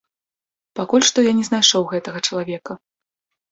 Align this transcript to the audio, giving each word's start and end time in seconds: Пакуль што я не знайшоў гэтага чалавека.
Пакуль 0.79 1.05
што 1.09 1.27
я 1.27 1.35
не 1.41 1.45
знайшоў 1.51 1.87
гэтага 1.93 2.25
чалавека. 2.27 2.81